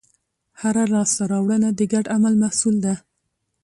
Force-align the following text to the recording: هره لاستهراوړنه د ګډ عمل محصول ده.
هره 0.61 0.83
لاستهراوړنه 0.93 1.69
د 1.73 1.79
ګډ 1.93 2.05
عمل 2.15 2.33
محصول 2.43 2.75
ده. 2.85 2.95